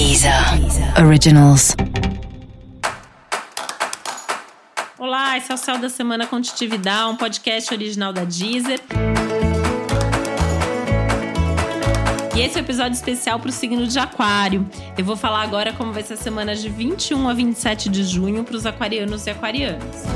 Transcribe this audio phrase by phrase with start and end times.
[0.00, 0.32] Deezer
[0.98, 1.76] Originals.
[4.98, 8.80] Olá, esse é o Céu da Semana Contitividade, um podcast original da Deezer.
[12.34, 14.66] E esse é o um episódio especial para o signo de Aquário.
[14.96, 18.42] Eu vou falar agora como vai ser a semana de 21 a 27 de junho
[18.42, 20.06] para os aquarianos e aquarianas.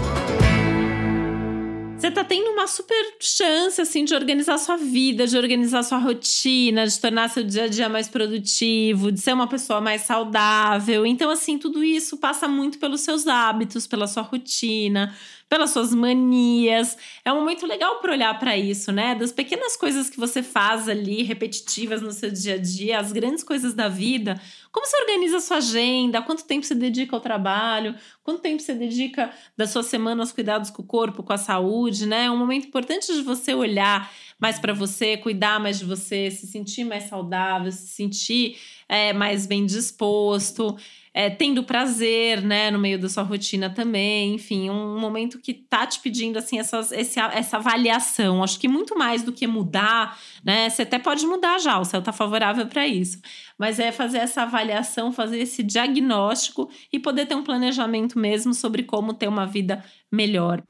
[2.05, 6.87] Você tá tendo uma super chance, assim, de organizar sua vida, de organizar sua rotina,
[6.87, 11.07] de tornar seu dia a dia mais produtivo, de ser uma pessoa mais saudável.
[11.07, 15.17] Então, assim, tudo isso passa muito pelos seus hábitos, pela sua rotina,
[15.49, 16.95] pelas suas manias.
[17.25, 19.15] É um momento legal para olhar para isso, né?
[19.15, 23.43] Das pequenas coisas que você faz ali, repetitivas no seu dia a dia, as grandes
[23.43, 24.39] coisas da vida.
[24.75, 26.21] Como você organiza a sua agenda?
[26.21, 27.95] Quanto tempo você dedica ao trabalho?
[28.25, 32.07] Quanto tempo você dedica da sua semana aos cuidados com o corpo, com a saúde,
[32.07, 32.25] né?
[32.25, 36.49] É um momento importante de você olhar mais para você, cuidar mais de você, se
[36.49, 40.77] sentir mais saudável, se sentir é, mais bem disposto
[41.15, 45.87] é, tendo prazer, né, no meio da sua rotina também, enfim, um momento que tá
[45.87, 48.43] te pedindo, assim, essas, esse, essa avaliação.
[48.43, 52.03] Acho que muito mais do que mudar, né, você até pode mudar já, o céu
[52.03, 53.21] tá favorável para isso,
[53.57, 58.83] mas é fazer essa avaliação, fazer esse diagnóstico e poder ter um planejamento mesmo sobre
[58.83, 60.63] como ter uma vida melhor.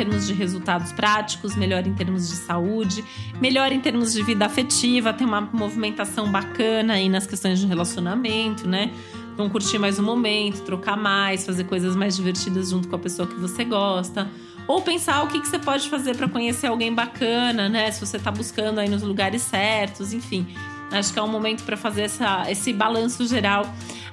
[0.00, 3.04] Termos de resultados práticos, melhor em termos de saúde,
[3.38, 8.66] melhor em termos de vida afetiva, tem uma movimentação bacana aí nas questões de relacionamento,
[8.66, 8.90] né?
[9.34, 13.28] Então, curtir mais o momento, trocar mais, fazer coisas mais divertidas junto com a pessoa
[13.28, 14.26] que você gosta.
[14.66, 17.90] Ou pensar o que, que você pode fazer para conhecer alguém bacana, né?
[17.90, 20.46] Se você está buscando aí nos lugares certos, enfim.
[20.90, 23.66] Acho que é um momento para fazer essa, esse balanço geral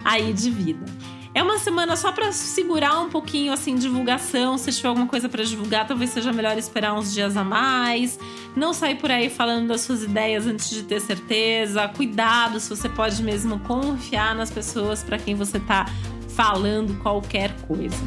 [0.04, 0.86] aí de vida.
[1.34, 4.58] É uma semana só para segurar um pouquinho assim divulgação.
[4.58, 8.20] Se tiver alguma coisa para divulgar, talvez seja melhor esperar uns dias a mais.
[8.56, 11.88] Não sair por aí falando das suas ideias antes de ter certeza.
[11.90, 15.86] Cuidado se você pode mesmo confiar nas pessoas para quem você está
[16.30, 17.98] falando qualquer coisa.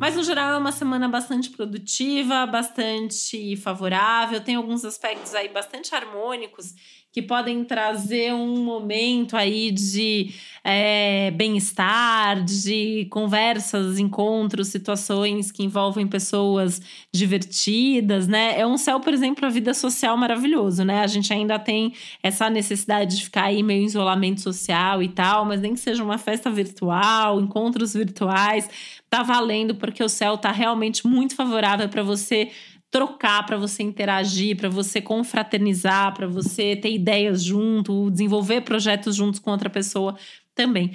[0.00, 5.94] Mas no geral é uma semana bastante produtiva, bastante favorável, tem alguns aspectos aí bastante
[5.94, 6.74] harmônicos
[7.12, 16.06] que podem trazer um momento aí de é, bem-estar, de conversas, encontros, situações que envolvem
[16.06, 16.80] pessoas
[17.12, 18.60] divertidas, né?
[18.60, 21.00] É um céu, por exemplo, a vida social maravilhoso, né?
[21.00, 25.44] A gente ainda tem essa necessidade de ficar aí meio em isolamento social e tal,
[25.44, 28.68] mas nem que seja uma festa virtual, encontros virtuais,
[29.08, 32.50] tá valendo porque o céu tá realmente muito favorável para você
[32.90, 39.38] trocar, para você interagir, para você confraternizar, para você ter ideias junto, desenvolver projetos juntos
[39.40, 40.16] com outra pessoa
[40.54, 40.92] também.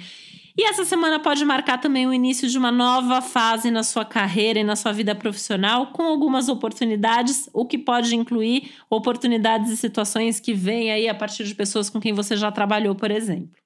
[0.58, 4.58] E essa semana pode marcar também o início de uma nova fase na sua carreira
[4.58, 10.40] e na sua vida profissional, com algumas oportunidades, o que pode incluir oportunidades e situações
[10.40, 13.65] que vêm aí a partir de pessoas com quem você já trabalhou, por exemplo.